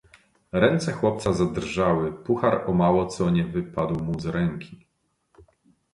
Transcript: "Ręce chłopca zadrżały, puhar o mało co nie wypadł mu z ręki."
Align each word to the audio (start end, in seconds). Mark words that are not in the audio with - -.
"Ręce 0.51 0.91
chłopca 0.93 1.33
zadrżały, 1.33 2.13
puhar 2.13 2.63
o 2.69 2.73
mało 2.73 3.05
co 3.05 3.29
nie 3.29 3.43
wypadł 3.43 4.03
mu 4.03 4.19
z 4.19 4.25
ręki." 4.25 4.85